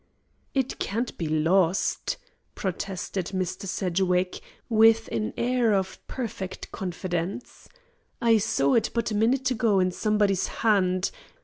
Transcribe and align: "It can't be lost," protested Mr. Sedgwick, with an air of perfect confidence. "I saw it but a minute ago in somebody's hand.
"It 0.55 0.79
can't 0.79 1.15
be 1.19 1.27
lost," 1.27 2.17
protested 2.55 3.27
Mr. 3.35 3.67
Sedgwick, 3.67 4.41
with 4.67 5.07
an 5.09 5.31
air 5.37 5.75
of 5.75 5.99
perfect 6.07 6.71
confidence. 6.71 7.69
"I 8.19 8.39
saw 8.39 8.73
it 8.73 8.89
but 8.95 9.11
a 9.11 9.15
minute 9.15 9.51
ago 9.51 9.79
in 9.79 9.91
somebody's 9.91 10.47
hand. 10.65 11.11